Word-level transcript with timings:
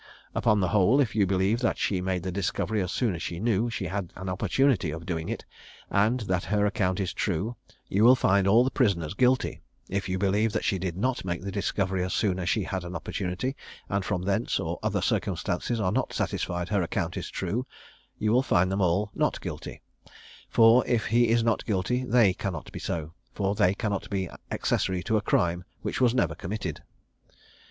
Upon 0.33 0.59
the 0.59 0.69
whole, 0.69 0.99
if 0.99 1.15
you 1.15 1.27
believe 1.27 1.59
that 1.59 1.77
she 1.77 2.01
made 2.01 2.23
the 2.23 2.31
discovery 2.31 2.81
as 2.81 2.91
soon 2.91 3.13
as 3.13 3.21
she 3.21 3.39
knew 3.39 3.69
she 3.69 3.85
had 3.85 4.11
an 4.15 4.29
opportunity 4.29 4.89
of 4.89 5.05
doing 5.05 5.29
it, 5.29 5.45
and 5.91 6.21
that 6.21 6.45
her 6.45 6.65
account 6.65 6.99
is 6.99 7.13
true, 7.13 7.55
you 7.87 8.03
will 8.03 8.15
find 8.15 8.47
all 8.47 8.63
the 8.63 8.71
prisoners 8.71 9.13
Guilty; 9.13 9.61
if 9.89 10.09
you 10.09 10.17
believe 10.17 10.53
that 10.53 10.63
she 10.63 10.79
did 10.79 10.97
not 10.97 11.23
make 11.23 11.43
the 11.43 11.51
discovery 11.51 12.03
as 12.03 12.15
soon 12.15 12.39
as 12.39 12.49
she 12.49 12.63
had 12.63 12.83
an 12.83 12.95
opportunity, 12.95 13.55
and 13.89 14.03
from 14.03 14.23
thence, 14.23 14.59
or 14.59 14.79
other 14.81 15.03
circumstances, 15.03 15.79
are 15.79 15.91
not 15.91 16.13
satisfied 16.13 16.69
her 16.69 16.81
account 16.81 17.15
is 17.15 17.29
true, 17.29 17.67
you 18.17 18.31
will 18.31 18.41
find 18.41 18.71
them 18.71 18.81
all 18.81 19.11
Not 19.13 19.39
guilty: 19.39 19.83
for 20.49 20.83
if 20.87 21.05
he 21.05 21.27
is 21.29 21.43
not 21.43 21.63
guilty, 21.65 22.05
they 22.05 22.33
cannot 22.33 22.71
be 22.71 22.79
so; 22.79 23.13
for 23.35 23.53
they 23.53 23.75
cannot 23.75 24.09
be 24.09 24.29
accessory 24.49 25.03
to 25.03 25.17
a 25.17 25.21
crime 25.21 25.63
which 25.83 26.01
was 26.01 26.15
never 26.15 26.33
committed." 26.33 26.81